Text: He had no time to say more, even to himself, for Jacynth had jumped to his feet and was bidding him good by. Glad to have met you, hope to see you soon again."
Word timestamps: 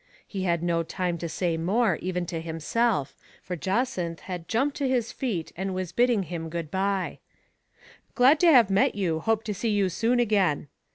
He 0.25 0.45
had 0.45 0.63
no 0.63 0.81
time 0.81 1.19
to 1.19 1.29
say 1.29 1.57
more, 1.57 1.97
even 1.97 2.25
to 2.25 2.41
himself, 2.41 3.13
for 3.43 3.55
Jacynth 3.55 4.21
had 4.21 4.47
jumped 4.47 4.75
to 4.77 4.87
his 4.89 5.11
feet 5.11 5.51
and 5.55 5.75
was 5.75 5.91
bidding 5.91 6.23
him 6.23 6.49
good 6.49 6.71
by. 6.71 7.19
Glad 8.15 8.39
to 8.39 8.47
have 8.47 8.71
met 8.71 8.95
you, 8.95 9.19
hope 9.19 9.43
to 9.43 9.53
see 9.53 9.69
you 9.69 9.89
soon 9.89 10.19
again." 10.19 10.69